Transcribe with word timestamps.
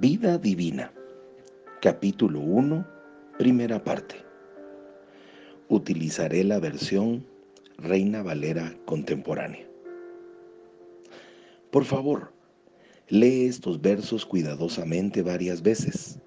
Vida 0.00 0.38
Divina, 0.38 0.90
capítulo 1.82 2.40
1, 2.40 2.86
primera 3.38 3.84
parte. 3.84 4.14
Utilizaré 5.68 6.44
la 6.44 6.58
versión 6.58 7.26
Reina 7.76 8.22
Valera 8.22 8.74
contemporánea. 8.86 9.68
Por 11.70 11.84
favor, 11.84 12.32
lee 13.08 13.44
estos 13.44 13.82
versos 13.82 14.24
cuidadosamente 14.24 15.20
varias 15.20 15.60
veces 15.60 16.18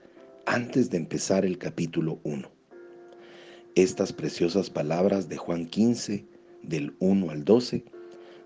antes 0.45 0.91
de 0.91 0.97
empezar 0.97 1.43
el 1.43 1.57
capítulo 1.57 2.19
1. 2.23 2.47
Estas 3.73 4.13
preciosas 4.13 4.69
palabras 4.69 5.27
de 5.27 5.37
Juan 5.37 5.65
15, 5.65 6.23
del 6.61 6.95
1 6.99 7.31
al 7.31 7.43
12, 7.43 7.83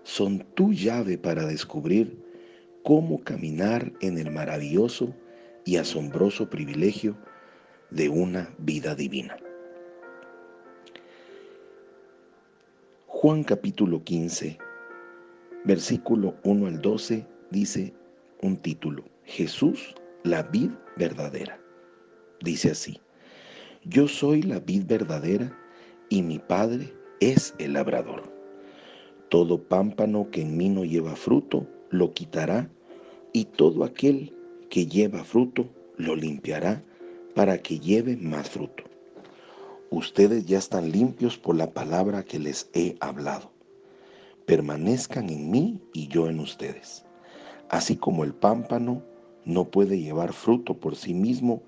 son 0.02 0.46
tu 0.54 0.72
llave 0.72 1.18
para 1.18 1.44
descubrir 1.44 2.29
cómo 2.82 3.22
caminar 3.22 3.92
en 4.00 4.18
el 4.18 4.30
maravilloso 4.30 5.14
y 5.64 5.76
asombroso 5.76 6.48
privilegio 6.48 7.16
de 7.90 8.08
una 8.08 8.54
vida 8.58 8.94
divina. 8.94 9.36
Juan 13.06 13.44
capítulo 13.44 14.02
15, 14.02 14.56
versículo 15.64 16.34
1 16.44 16.66
al 16.66 16.80
12 16.80 17.26
dice 17.50 17.92
un 18.40 18.56
título, 18.56 19.04
Jesús, 19.24 19.94
la 20.24 20.42
vid 20.42 20.70
verdadera. 20.96 21.60
Dice 22.42 22.70
así, 22.70 22.98
yo 23.84 24.08
soy 24.08 24.42
la 24.42 24.60
vid 24.60 24.86
verdadera 24.86 25.54
y 26.08 26.22
mi 26.22 26.38
Padre 26.38 26.94
es 27.20 27.54
el 27.58 27.74
labrador. 27.74 28.22
Todo 29.28 29.62
pámpano 29.62 30.30
que 30.30 30.40
en 30.40 30.56
mí 30.56 30.70
no 30.70 30.84
lleva 30.84 31.14
fruto, 31.14 31.66
lo 31.90 32.12
quitará, 32.14 32.70
y 33.32 33.44
todo 33.44 33.84
aquel 33.84 34.34
que 34.68 34.86
lleva 34.86 35.24
fruto, 35.24 35.68
lo 35.96 36.16
limpiará 36.16 36.82
para 37.34 37.58
que 37.58 37.78
lleve 37.78 38.16
más 38.16 38.50
fruto. 38.50 38.84
Ustedes 39.90 40.46
ya 40.46 40.58
están 40.58 40.92
limpios 40.92 41.36
por 41.36 41.56
la 41.56 41.72
palabra 41.72 42.22
que 42.22 42.38
les 42.38 42.70
he 42.74 42.96
hablado. 43.00 43.50
Permanezcan 44.46 45.30
en 45.30 45.50
mí 45.50 45.80
y 45.92 46.08
yo 46.08 46.28
en 46.28 46.40
ustedes. 46.40 47.04
Así 47.68 47.96
como 47.96 48.24
el 48.24 48.34
pámpano 48.34 49.02
no 49.44 49.70
puede 49.70 49.98
llevar 50.00 50.32
fruto 50.32 50.74
por 50.78 50.96
sí 50.96 51.14
mismo 51.14 51.62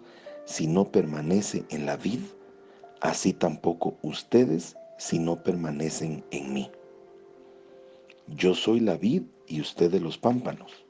si 0.45 0.67
no 0.67 0.91
permanece 0.91 1.65
en 1.71 1.87
la 1.87 1.97
vid, 1.97 2.21
así 3.01 3.33
tampoco 3.33 3.97
ustedes 4.03 4.77
si 4.99 5.19
no 5.19 5.43
permanecen 5.43 6.25
en 6.31 6.53
mí. 6.53 6.71
Yo 8.29 8.55
soy 8.55 8.81
la 8.81 8.97
vid 8.97 9.23
y 9.47 9.61
ustedes 9.61 10.01
los 10.01 10.19
pámpanos. 10.19 10.85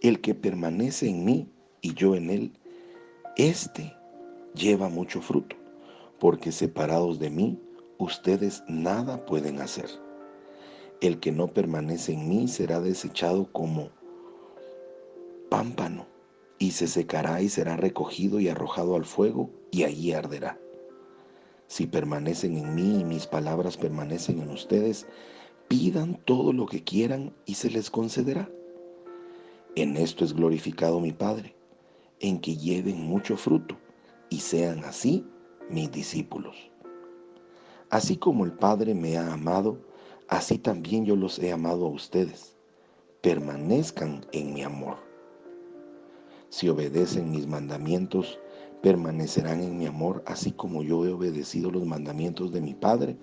El 0.00 0.20
que 0.20 0.34
permanece 0.34 1.08
en 1.08 1.24
mí 1.24 1.48
y 1.80 1.94
yo 1.94 2.14
en 2.14 2.30
él, 2.30 2.52
éste 3.36 3.94
lleva 4.54 4.88
mucho 4.88 5.20
fruto, 5.20 5.56
porque 6.18 6.52
separados 6.52 7.18
de 7.18 7.30
mí, 7.30 7.58
ustedes 7.98 8.62
nada 8.68 9.24
pueden 9.24 9.60
hacer. 9.60 9.88
El 11.00 11.20
que 11.20 11.32
no 11.32 11.48
permanece 11.48 12.12
en 12.12 12.28
mí 12.28 12.48
será 12.48 12.80
desechado 12.80 13.50
como 13.52 13.90
pámpano, 15.50 16.06
y 16.58 16.70
se 16.70 16.86
secará 16.86 17.42
y 17.42 17.48
será 17.48 17.76
recogido 17.76 18.40
y 18.40 18.48
arrojado 18.48 18.96
al 18.96 19.04
fuego, 19.04 19.50
y 19.70 19.84
allí 19.84 20.12
arderá. 20.12 20.58
Si 21.66 21.86
permanecen 21.86 22.56
en 22.56 22.74
mí 22.74 23.00
y 23.00 23.04
mis 23.04 23.26
palabras 23.26 23.76
permanecen 23.76 24.40
en 24.40 24.50
ustedes, 24.50 25.06
pidan 25.68 26.20
todo 26.24 26.52
lo 26.52 26.66
que 26.66 26.84
quieran 26.84 27.34
y 27.46 27.54
se 27.54 27.70
les 27.70 27.90
concederá. 27.90 28.48
En 29.76 29.96
esto 29.96 30.24
es 30.24 30.32
glorificado 30.32 31.00
mi 31.00 31.10
Padre, 31.10 31.56
en 32.20 32.40
que 32.40 32.56
lleven 32.56 33.02
mucho 33.02 33.36
fruto 33.36 33.76
y 34.30 34.38
sean 34.38 34.84
así 34.84 35.26
mis 35.68 35.90
discípulos. 35.90 36.70
Así 37.90 38.16
como 38.16 38.44
el 38.44 38.52
Padre 38.52 38.94
me 38.94 39.18
ha 39.18 39.32
amado, 39.32 39.80
así 40.28 40.58
también 40.58 41.04
yo 41.04 41.16
los 41.16 41.40
he 41.40 41.50
amado 41.50 41.86
a 41.86 41.90
ustedes. 41.90 42.56
Permanezcan 43.20 44.24
en 44.30 44.54
mi 44.54 44.62
amor. 44.62 44.98
Si 46.50 46.68
obedecen 46.68 47.32
mis 47.32 47.48
mandamientos, 47.48 48.38
permanecerán 48.80 49.60
en 49.60 49.76
mi 49.76 49.86
amor, 49.86 50.22
así 50.24 50.52
como 50.52 50.84
yo 50.84 51.04
he 51.04 51.12
obedecido 51.12 51.72
los 51.72 51.84
mandamientos 51.84 52.52
de 52.52 52.60
mi 52.60 52.74
Padre 52.74 53.16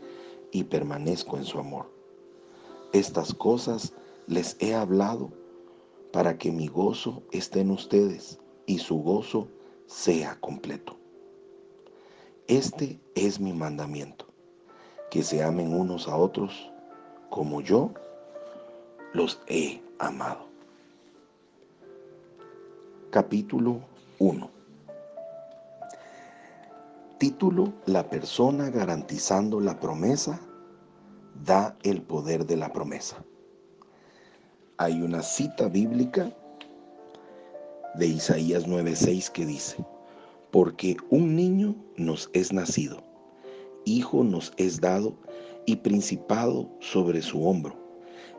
y 0.52 0.66
permanezco 0.66 1.38
en 1.38 1.46
su 1.46 1.60
amor. 1.60 1.90
Estas 2.92 3.34
cosas 3.34 3.94
les 4.28 4.58
he 4.60 4.76
hablado 4.76 5.41
para 6.12 6.38
que 6.38 6.52
mi 6.52 6.68
gozo 6.68 7.24
esté 7.32 7.62
en 7.62 7.72
ustedes 7.72 8.40
y 8.66 8.80
su 8.80 9.02
gozo 9.02 9.48
sea 9.86 10.40
completo. 10.40 10.98
Este 12.48 13.00
es 13.16 13.40
mi 13.40 13.54
mandamiento, 13.54 14.28
que 15.10 15.24
se 15.24 15.44
amen 15.44 15.74
unos 15.74 16.08
a 16.08 16.16
otros 16.18 16.72
como 17.30 17.62
yo 17.62 17.94
los 19.14 19.42
he 19.48 19.82
amado. 20.00 20.48
Capítulo 23.10 23.82
1 24.20 24.50
Título 27.18 27.74
La 27.86 28.10
persona 28.10 28.70
garantizando 28.70 29.60
la 29.60 29.80
promesa 29.80 30.40
da 31.46 31.78
el 31.84 32.02
poder 32.02 32.46
de 32.46 32.58
la 32.58 32.72
promesa 32.72 33.24
hay 34.82 35.00
una 35.04 35.22
cita 35.22 35.68
bíblica 35.68 36.36
de 37.94 38.08
Isaías 38.08 38.68
9:6 38.68 39.30
que 39.30 39.46
dice, 39.46 39.78
porque 40.50 40.98
un 41.12 41.36
niño 41.36 41.76
nos 41.98 42.32
es 42.34 42.52
nacido, 42.52 43.04
hijo 43.86 44.24
nos 44.24 44.52
es 44.58 44.82
dado 44.82 45.20
y 45.68 45.76
principado 45.76 46.68
sobre 46.80 47.22
su 47.22 47.46
hombro, 47.46 47.78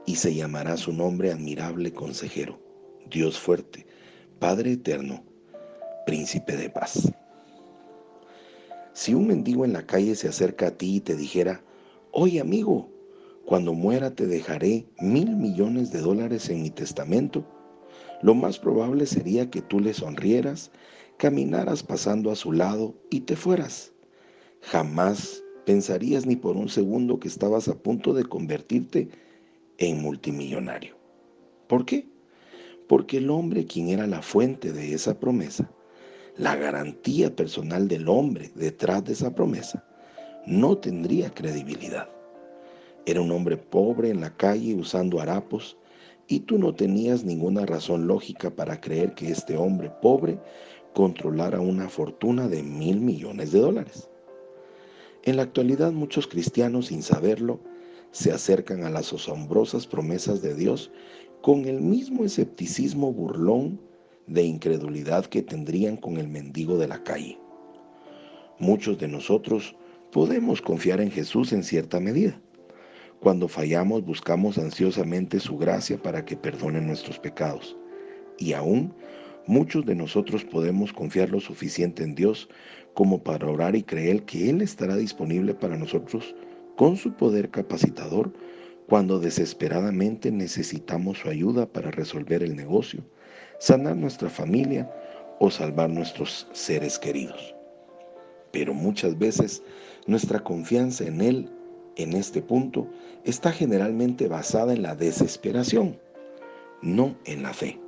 y 0.05 0.17
se 0.17 0.35
llamará 0.35 0.77
su 0.77 0.93
nombre 0.93 1.31
admirable 1.31 1.93
consejero, 1.93 2.59
Dios 3.09 3.39
fuerte, 3.39 3.87
Padre 4.41 4.73
eterno, 4.73 5.23
príncipe 6.07 6.57
de 6.57 6.69
paz. 6.69 7.13
Si 8.95 9.15
un 9.15 9.29
mendigo 9.29 9.65
en 9.65 9.75
la 9.75 9.87
calle 9.87 10.17
se 10.17 10.27
acerca 10.27 10.67
a 10.67 10.71
ti 10.73 10.97
y 10.97 11.01
te 11.01 11.15
dijera, 11.15 11.63
oye 12.11 12.41
amigo, 12.41 12.92
cuando 13.53 13.75
muera 13.75 14.15
te 14.15 14.27
dejaré 14.27 14.87
mil 14.99 15.37
millones 15.37 15.93
de 15.93 16.01
dólares 16.01 16.49
en 16.49 16.63
mi 16.63 16.71
testamento, 16.71 17.45
lo 18.23 18.35
más 18.35 18.59
probable 18.59 19.05
sería 19.05 19.51
que 19.51 19.61
tú 19.61 19.79
le 19.79 19.93
sonrieras, 19.93 20.71
caminaras 21.19 21.83
pasando 21.83 22.31
a 22.31 22.35
su 22.35 22.53
lado 22.53 22.95
y 23.11 23.21
te 23.21 23.37
fueras. 23.37 23.93
Jamás 24.63 25.45
pensarías 25.67 26.25
ni 26.25 26.35
por 26.35 26.57
un 26.57 26.71
segundo 26.71 27.21
que 27.21 27.29
estabas 27.29 27.69
a 27.69 27.75
punto 27.75 28.15
de 28.15 28.25
convertirte 28.25 29.11
en 29.77 30.01
multimillonario. 30.01 30.97
¿Por 31.67 31.85
qué? 31.85 32.09
Porque 32.89 33.19
el 33.19 33.29
hombre, 33.29 33.67
quien 33.67 33.91
era 33.91 34.07
la 34.07 34.23
fuente 34.23 34.73
de 34.73 34.95
esa 34.95 35.21
promesa, 35.21 35.71
la 36.39 36.57
garantía 36.57 37.37
personal 37.37 37.87
del 37.87 38.09
hombre 38.09 38.51
detrás 38.55 39.05
de 39.05 39.13
esa 39.13 39.35
promesa, 39.35 39.85
no 40.47 40.79
tendría 40.79 41.29
credibilidad. 41.29 42.09
Era 43.05 43.21
un 43.21 43.33
hombre 43.33 43.57
pobre 43.57 44.11
en 44.11 44.21
la 44.21 44.37
calle 44.37 44.77
usando 44.77 45.21
harapos 45.21 45.77
y 46.29 46.41
tú 46.41 46.57
no 46.57 46.73
tenías 46.73 47.25
ninguna 47.25 47.67
razón 47.67 48.07
lógica 48.07 48.55
para 48.55 48.81
creer 48.81 49.15
que 49.15 49.29
este 49.29 49.57
hombre 49.57 49.91
pobre 50.01 50.39
controlara 50.95 51.61
una 51.61 51.89
fortuna 51.89 52.47
de 52.47 52.63
mil 52.63 53.01
millones 53.01 53.51
de 53.51 53.59
dólares. 53.59 54.09
En 55.25 55.37
la 55.37 55.43
actualidad 55.43 55.91
muchos 55.91 56.29
cristianos 56.29 56.87
sin 56.87 57.03
saberlo 57.03 57.59
se 58.13 58.31
acercan 58.31 58.85
a 58.85 58.91
las 58.91 59.13
asombrosas 59.13 59.85
promesas 59.89 60.41
de 60.41 60.55
Dios 60.55 60.93
con 61.41 61.65
el 61.65 61.81
mismo 61.81 62.25
escepticismo 62.25 63.13
burlón 63.13 63.81
de 64.29 64.45
incredulidad 64.45 65.27
que 65.27 65.43
tendrían 65.43 65.97
con 65.97 66.19
el 66.19 66.29
mendigo 66.29 66.79
de 66.79 66.87
la 66.87 67.03
calle. 67.03 67.37
Muchos 68.61 68.97
de 68.99 69.09
nosotros 69.09 69.75
podemos 70.13 70.63
confiar 70.63 71.01
en 71.01 71.11
Jesús 71.11 71.53
en 71.53 71.65
cierta 71.65 71.99
medida 71.99 72.41
cuando 73.23 73.47
fallamos 73.47 74.05
buscamos 74.05 74.59
ansiosamente 74.59 75.39
su 75.39 75.57
gracia 75.57 75.97
para 75.97 76.25
que 76.25 76.37
perdone 76.37 76.81
nuestros 76.81 77.21
pecados. 77.21 77.77
Y 78.37 78.53
aún 78.53 78.93
muchos 79.47 79.87
de 79.87 79.95
nosotros 79.95 80.45
podemos 80.45 80.93
confiar 80.93 81.31
lo 81.31 81.39
suficiente 81.39 82.03
en 82.03 82.17
Dios 82.17 82.49
como 82.95 83.23
para 83.23 83.47
orar 83.49 83.77
y 83.77 83.85
creer 83.85 84.25
que 84.25 84.51
Él 84.51 84.61
estará 84.61 84.97
disponible 84.97 85.55
para 85.55 85.77
nosotros 85.77 86.35
con 86.77 86.97
su 86.97 87.13
poder 87.13 87.49
capacitador 87.51 88.33
cuando 88.89 89.21
desesperadamente 89.21 90.33
necesitamos 90.33 91.19
su 91.19 91.29
ayuda 91.29 91.67
para 91.73 91.93
resolver 91.93 92.43
el 92.43 92.57
negocio, 92.57 93.05
sanar 93.61 93.97
nuestra 93.97 94.31
familia 94.31 94.91
o 95.39 95.49
salvar 95.49 95.91
nuestros 95.91 96.49
seres 96.51 96.99
queridos. 96.99 97.55
Pero 98.51 98.75
muchas 98.75 99.17
veces 99.17 99.63
nuestra 100.09 100.41
confianza 100.41 101.05
en 101.05 101.21
Él 101.21 101.49
en 101.97 102.15
este 102.15 102.43
punto 102.43 102.89
está 103.25 103.53
generalmente 103.53 104.29
basada 104.29 104.73
en 104.73 104.83
la 104.83 104.95
desesperación, 104.95 105.99
no 106.81 107.17
en 107.25 107.43
la 107.43 107.53
fe. 107.53 107.79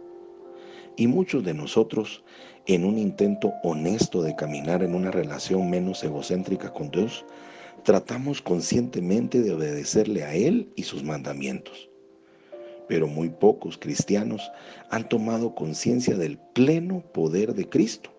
Y 0.96 1.06
muchos 1.06 1.44
de 1.44 1.54
nosotros, 1.54 2.22
en 2.66 2.84
un 2.84 2.98
intento 2.98 3.52
honesto 3.62 4.22
de 4.22 4.36
caminar 4.36 4.82
en 4.82 4.94
una 4.94 5.10
relación 5.10 5.68
menos 5.68 6.04
egocéntrica 6.04 6.72
con 6.72 6.90
Dios, 6.90 7.24
tratamos 7.82 8.40
conscientemente 8.40 9.42
de 9.42 9.52
obedecerle 9.52 10.24
a 10.24 10.34
Él 10.34 10.72
y 10.76 10.84
sus 10.84 11.02
mandamientos. 11.02 11.90
Pero 12.88 13.08
muy 13.08 13.30
pocos 13.30 13.78
cristianos 13.78 14.50
han 14.90 15.08
tomado 15.08 15.54
conciencia 15.54 16.16
del 16.16 16.38
pleno 16.38 17.00
poder 17.12 17.54
de 17.54 17.68
Cristo 17.68 18.10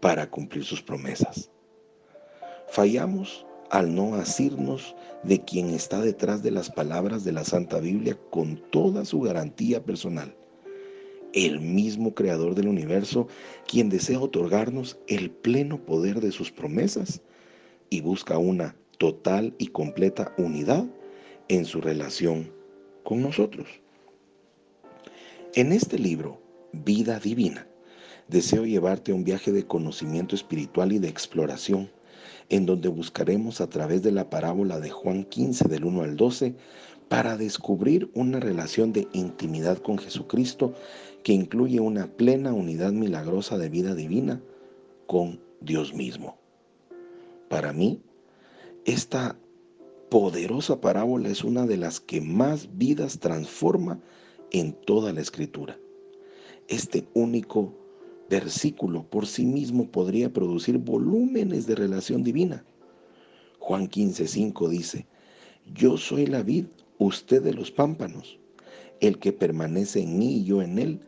para 0.00 0.28
cumplir 0.28 0.64
sus 0.64 0.82
promesas. 0.82 1.50
Fallamos 2.68 3.46
al 3.72 3.94
no 3.94 4.16
asirnos 4.16 4.94
de 5.22 5.40
quien 5.40 5.70
está 5.70 6.02
detrás 6.02 6.42
de 6.42 6.50
las 6.50 6.70
palabras 6.70 7.24
de 7.24 7.32
la 7.32 7.42
Santa 7.42 7.80
Biblia 7.80 8.18
con 8.30 8.62
toda 8.70 9.06
su 9.06 9.20
garantía 9.20 9.82
personal. 9.82 10.36
El 11.32 11.58
mismo 11.60 12.14
creador 12.14 12.54
del 12.54 12.68
universo, 12.68 13.28
quien 13.66 13.88
desea 13.88 14.20
otorgarnos 14.20 14.98
el 15.08 15.30
pleno 15.30 15.82
poder 15.86 16.20
de 16.20 16.32
sus 16.32 16.52
promesas 16.52 17.22
y 17.88 18.02
busca 18.02 18.36
una 18.36 18.76
total 18.98 19.54
y 19.56 19.68
completa 19.68 20.34
unidad 20.36 20.84
en 21.48 21.64
su 21.64 21.80
relación 21.80 22.52
con 23.04 23.22
nosotros. 23.22 23.68
En 25.54 25.72
este 25.72 25.98
libro, 25.98 26.42
Vida 26.74 27.18
Divina, 27.18 27.66
deseo 28.28 28.66
llevarte 28.66 29.12
a 29.12 29.14
un 29.14 29.24
viaje 29.24 29.50
de 29.50 29.66
conocimiento 29.66 30.34
espiritual 30.34 30.92
y 30.92 30.98
de 30.98 31.08
exploración 31.08 31.90
en 32.48 32.66
donde 32.66 32.88
buscaremos 32.88 33.60
a 33.60 33.68
través 33.68 34.02
de 34.02 34.12
la 34.12 34.30
parábola 34.30 34.80
de 34.80 34.90
Juan 34.90 35.24
15 35.24 35.68
del 35.68 35.84
1 35.84 36.02
al 36.02 36.16
12 36.16 36.54
para 37.08 37.36
descubrir 37.36 38.10
una 38.14 38.40
relación 38.40 38.92
de 38.92 39.06
intimidad 39.12 39.78
con 39.78 39.98
Jesucristo 39.98 40.74
que 41.22 41.32
incluye 41.32 41.80
una 41.80 42.06
plena 42.06 42.52
unidad 42.52 42.92
milagrosa 42.92 43.58
de 43.58 43.68
vida 43.68 43.94
divina 43.94 44.40
con 45.06 45.40
Dios 45.60 45.94
mismo. 45.94 46.38
Para 47.48 47.72
mí, 47.72 48.02
esta 48.84 49.36
poderosa 50.10 50.80
parábola 50.80 51.28
es 51.28 51.44
una 51.44 51.66
de 51.66 51.76
las 51.76 52.00
que 52.00 52.20
más 52.20 52.76
vidas 52.76 53.18
transforma 53.18 54.00
en 54.50 54.72
toda 54.72 55.12
la 55.12 55.20
escritura. 55.20 55.78
Este 56.68 57.06
único 57.14 57.74
versículo 58.32 59.02
por 59.10 59.26
sí 59.26 59.44
mismo 59.44 59.90
podría 59.90 60.32
producir 60.32 60.78
volúmenes 60.78 61.66
de 61.66 61.74
relación 61.74 62.22
divina. 62.22 62.64
Juan 63.58 63.90
15:5 63.90 64.70
dice, 64.70 65.06
Yo 65.74 65.98
soy 65.98 66.24
la 66.24 66.42
vid, 66.42 66.64
usted 66.98 67.42
de 67.42 67.52
los 67.52 67.70
pámpanos. 67.70 68.38
El 69.00 69.18
que 69.18 69.34
permanece 69.34 70.00
en 70.00 70.18
mí 70.18 70.36
y 70.36 70.44
yo 70.44 70.62
en 70.62 70.78
él, 70.78 71.00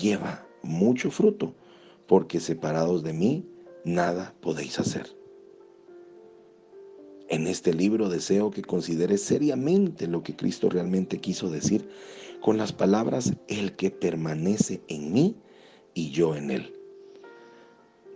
lleva 0.00 0.46
mucho 0.62 1.10
fruto, 1.10 1.54
porque 2.06 2.40
separados 2.40 3.02
de 3.02 3.12
mí, 3.12 3.44
nada 3.84 4.34
podéis 4.40 4.78
hacer. 4.78 5.06
En 7.28 7.46
este 7.48 7.74
libro 7.74 8.08
deseo 8.08 8.50
que 8.50 8.62
consideres 8.62 9.20
seriamente 9.20 10.06
lo 10.06 10.22
que 10.22 10.34
Cristo 10.34 10.70
realmente 10.70 11.18
quiso 11.18 11.50
decir 11.50 11.86
con 12.40 12.56
las 12.56 12.72
palabras, 12.72 13.34
el 13.48 13.76
que 13.76 13.90
permanece 13.90 14.80
en 14.88 15.12
mí 15.12 15.36
y 15.96 16.10
yo 16.10 16.36
en 16.36 16.50
Él. 16.50 16.72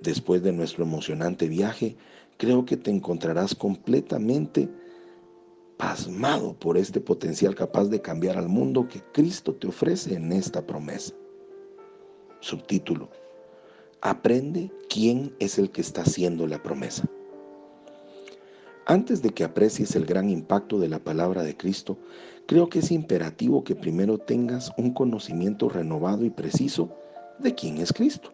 Después 0.02 0.42
de 0.42 0.52
nuestro 0.52 0.84
emocionante 0.84 1.48
viaje, 1.48 1.96
creo 2.36 2.64
que 2.64 2.76
te 2.76 2.90
encontrarás 2.90 3.54
completamente 3.54 4.68
pasmado 5.78 6.52
por 6.52 6.76
este 6.76 7.00
potencial 7.00 7.54
capaz 7.54 7.86
de 7.86 8.02
cambiar 8.02 8.36
al 8.36 8.48
mundo 8.48 8.86
que 8.86 9.00
Cristo 9.12 9.54
te 9.54 9.66
ofrece 9.66 10.14
en 10.14 10.30
esta 10.30 10.64
promesa. 10.66 11.14
Subtítulo. 12.40 13.08
Aprende 14.02 14.70
quién 14.90 15.34
es 15.40 15.58
el 15.58 15.70
que 15.70 15.80
está 15.80 16.02
haciendo 16.02 16.46
la 16.46 16.62
promesa. 16.62 17.08
Antes 18.84 19.22
de 19.22 19.30
que 19.30 19.44
aprecies 19.44 19.96
el 19.96 20.04
gran 20.04 20.28
impacto 20.28 20.78
de 20.78 20.88
la 20.88 20.98
palabra 20.98 21.42
de 21.42 21.56
Cristo, 21.56 21.96
creo 22.46 22.68
que 22.68 22.80
es 22.80 22.90
imperativo 22.90 23.64
que 23.64 23.74
primero 23.74 24.18
tengas 24.18 24.70
un 24.76 24.92
conocimiento 24.92 25.68
renovado 25.70 26.24
y 26.26 26.30
preciso 26.30 26.90
de 27.40 27.54
quién 27.54 27.78
es 27.78 27.92
Cristo. 27.92 28.32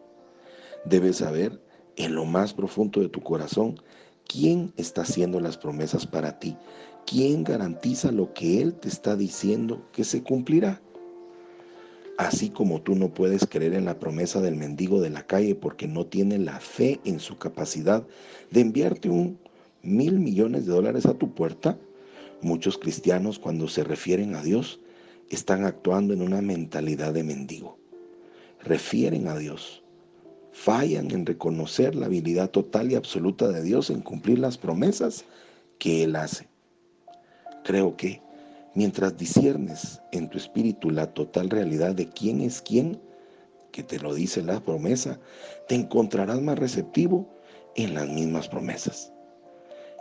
Debes 0.85 1.17
saber 1.17 1.61
en 1.97 2.15
lo 2.15 2.25
más 2.25 2.53
profundo 2.53 3.01
de 3.01 3.09
tu 3.09 3.21
corazón 3.21 3.81
quién 4.27 4.73
está 4.77 5.03
haciendo 5.03 5.41
las 5.41 5.57
promesas 5.57 6.07
para 6.07 6.39
ti, 6.39 6.57
quién 7.07 7.45
garantiza 7.45 8.13
lo 8.13 8.33
que 8.35 8.61
Él 8.61 8.75
te 8.75 8.89
está 8.89 9.17
diciendo 9.17 9.83
que 9.93 10.05
se 10.05 10.23
cumplirá. 10.23 10.81
Así 12.19 12.51
como 12.51 12.81
tú 12.81 12.95
no 12.95 13.13
puedes 13.13 13.47
creer 13.47 13.75
en 13.75 13.85
la 13.85 13.99
promesa 13.99 14.41
del 14.41 14.57
mendigo 14.57 15.01
de 15.01 15.11
la 15.11 15.27
calle 15.27 15.55
porque 15.55 15.87
no 15.87 16.07
tiene 16.07 16.39
la 16.39 16.61
fe 16.61 17.01
en 17.05 17.21
su 17.21 17.37
capacidad 17.37 18.07
de 18.51 18.61
enviarte 18.61 19.11
un 19.11 19.39
mil 19.83 20.19
millones 20.19 20.67
de 20.67 20.73
dólares 20.73 21.07
a 21.07 21.15
tu 21.15 21.35
puerta, 21.35 21.79
muchos 22.41 22.79
cristianos 22.79 23.39
cuando 23.39 23.69
se 23.69 23.85
refieren 23.85 24.35
a 24.35 24.43
Dios 24.43 24.81
están 25.29 25.65
actuando 25.65 26.15
en 26.15 26.23
una 26.23 26.41
mentalidad 26.41 27.13
de 27.13 27.23
mendigo 27.23 27.79
refieren 28.61 29.29
a 29.29 29.37
Dios, 29.37 29.83
fallan 30.53 31.11
en 31.11 31.27
reconocer 31.27 31.95
la 31.95 32.07
habilidad 32.07 32.51
total 32.51 32.91
y 32.91 32.95
absoluta 32.95 33.49
de 33.49 33.63
Dios 33.63 33.91
en 33.91 34.01
cumplir 34.01 34.39
las 34.39 34.57
promesas 34.59 35.25
que 35.79 36.03
Él 36.03 36.17
hace. 36.17 36.49
Creo 37.65 37.97
que 37.97 38.23
mientras 38.75 39.17
disiernes 39.17 40.01
en 40.13 40.29
tu 40.29 40.39
espíritu 40.39 40.91
la 40.91 41.13
total 41.13 41.51
realidad 41.51 41.95
de 41.95 42.09
quién 42.09 42.41
es 42.41 42.63
quién, 42.63 43.01
que 43.73 43.83
te 43.83 43.99
lo 43.99 44.15
dice 44.15 44.43
la 44.43 44.61
promesa, 44.61 45.21
te 45.69 45.75
encontrarás 45.75 46.41
más 46.41 46.59
receptivo 46.59 47.29
en 47.75 47.95
las 47.95 48.09
mismas 48.09 48.49
promesas. 48.49 49.13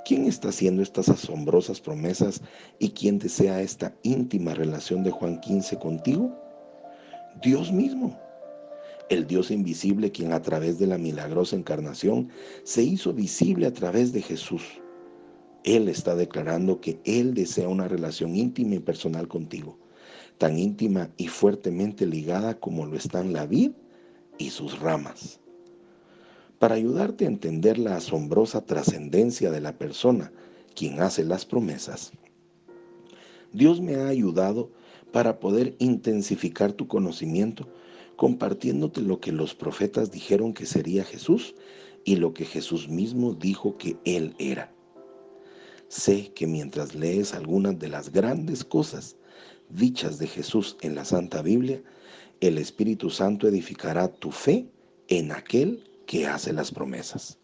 ¿Quién 0.06 0.26
está 0.26 0.50
haciendo 0.50 0.82
estas 0.82 1.10
asombrosas 1.10 1.82
promesas 1.82 2.42
y 2.80 2.92
quién 2.92 3.20
desea 3.20 3.62
esta 3.62 3.94
íntima 4.04 4.54
relación 4.54 5.04
de 5.04 5.12
Juan 5.12 5.42
15 5.42 5.78
contigo? 5.80 6.34
Dios 7.42 7.72
mismo 7.72 8.18
el 9.10 9.28
Dios 9.28 9.52
invisible 9.52 10.12
quien 10.12 10.34
a 10.34 10.42
través 10.42 10.80
de 10.80 10.88
la 10.88 10.98
milagrosa 10.98 11.56
encarnación 11.56 12.30
se 12.64 12.84
hizo 12.84 13.14
visible 13.14 13.68
a 13.68 13.74
través 13.74 14.14
de 14.14 14.22
Jesús. 14.22 14.64
Él 15.64 15.90
está 15.90 16.16
declarando 16.16 16.82
que 16.82 17.00
Él 17.06 17.34
desea 17.34 17.70
una 17.70 17.88
relación 17.88 18.36
íntima 18.36 18.76
y 18.76 18.80
personal 18.80 19.28
contigo, 19.28 19.78
tan 20.38 20.58
íntima 20.58 21.10
y 21.18 21.28
fuertemente 21.28 22.06
ligada 22.06 22.60
como 22.60 22.86
lo 22.86 22.98
están 22.98 23.34
la 23.34 23.46
vid 23.46 23.72
y 24.38 24.50
sus 24.50 24.80
ramas. 24.80 25.40
Para 26.60 26.76
ayudarte 26.76 27.26
a 27.26 27.30
entender 27.30 27.78
la 27.78 27.98
asombrosa 27.98 28.66
trascendencia 28.66 29.52
de 29.52 29.62
la 29.62 29.78
persona 29.78 30.32
quien 30.76 31.00
hace 31.00 31.24
las 31.24 31.46
promesas, 31.46 32.12
Dios 33.54 33.82
me 33.82 33.96
ha 33.96 34.08
ayudado 34.08 34.72
para 35.12 35.40
poder 35.40 35.76
intensificar 35.80 36.74
tu 36.74 36.88
conocimiento 36.88 37.68
compartiéndote 38.16 39.02
lo 39.02 39.20
que 39.20 39.32
los 39.32 39.56
profetas 39.56 40.12
dijeron 40.12 40.54
que 40.54 40.66
sería 40.66 41.04
Jesús 41.04 41.56
y 42.04 42.16
lo 42.18 42.34
que 42.34 42.46
Jesús 42.46 42.88
mismo 42.88 43.34
dijo 43.34 43.78
que 43.78 43.98
Él 44.06 44.36
era. 44.38 44.74
Sé 45.88 46.32
que 46.34 46.48
mientras 46.48 46.96
lees 46.96 47.34
algunas 47.34 47.78
de 47.80 47.90
las 47.90 48.12
grandes 48.12 48.64
cosas 48.64 49.16
dichas 49.70 50.20
de 50.20 50.28
Jesús 50.28 50.78
en 50.82 50.96
la 50.96 51.06
Santa 51.06 51.42
Biblia, 51.42 51.82
el 52.42 52.58
Espíritu 52.58 53.10
Santo 53.10 53.48
edificará 53.48 54.08
tu 54.08 54.32
fe 54.32 54.68
en 55.08 55.32
aquel 55.32 55.84
que 56.06 56.28
hace 56.28 56.54
las 56.54 56.72
promesas. 56.72 57.40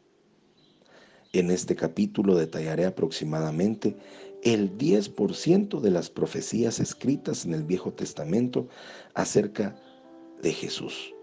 En 1.33 1.49
este 1.49 1.75
capítulo 1.75 2.35
detallaré 2.35 2.85
aproximadamente 2.85 3.95
el 4.43 4.77
10% 4.77 5.79
de 5.79 5.91
las 5.91 6.09
profecías 6.09 6.79
escritas 6.79 7.45
en 7.45 7.53
el 7.53 7.63
Viejo 7.63 7.93
Testamento 7.93 8.67
acerca 9.13 9.75
de 10.41 10.53
Jesús, 10.53 11.13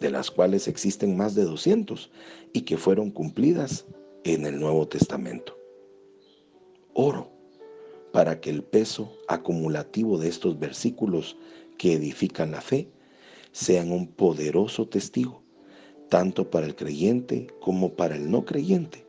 de 0.00 0.10
las 0.10 0.30
cuales 0.30 0.68
existen 0.68 1.16
más 1.16 1.34
de 1.34 1.44
200 1.44 2.10
y 2.52 2.62
que 2.62 2.76
fueron 2.76 3.10
cumplidas 3.10 3.86
en 4.24 4.46
el 4.46 4.58
Nuevo 4.58 4.86
Testamento. 4.86 5.56
Oro 6.94 7.30
para 8.12 8.40
que 8.40 8.50
el 8.50 8.62
peso 8.62 9.12
acumulativo 9.28 10.18
de 10.18 10.28
estos 10.28 10.58
versículos 10.58 11.36
que 11.76 11.92
edifican 11.92 12.52
la 12.52 12.60
fe 12.60 12.88
sean 13.52 13.92
un 13.92 14.08
poderoso 14.08 14.88
testigo, 14.88 15.42
tanto 16.08 16.50
para 16.50 16.66
el 16.66 16.74
creyente 16.74 17.48
como 17.60 17.94
para 17.94 18.16
el 18.16 18.30
no 18.30 18.44
creyente, 18.44 19.06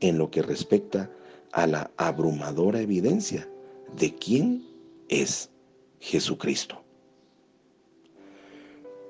en 0.00 0.18
lo 0.18 0.30
que 0.30 0.42
respecta 0.42 1.10
a 1.52 1.66
la 1.66 1.90
abrumadora 1.96 2.80
evidencia 2.80 3.48
de 3.96 4.14
quién 4.14 4.66
es 5.08 5.50
Jesucristo. 6.00 6.81